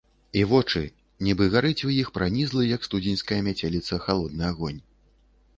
І 0.39 0.41
вочы- 0.51 0.79
нібы 1.27 1.45
гарыць 1.57 1.85
у 1.89 1.93
іх 1.97 2.09
пранізлы, 2.17 2.63
як 2.75 2.89
студзеньская 2.89 3.41
мяцеліца, 3.49 4.03
халодны 4.07 4.43
агонь. 4.53 4.81